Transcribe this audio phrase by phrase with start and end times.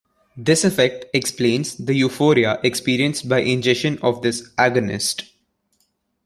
[0.35, 5.29] This effect explains the euphoria experienced by ingestion of this "agonist".